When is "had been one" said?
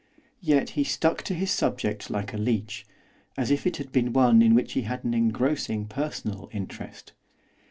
3.77-4.41